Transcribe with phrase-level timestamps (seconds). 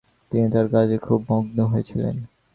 [0.31, 2.15] তিনি তাঁর কাজে খুব মগ্ন হয়েছিলেন।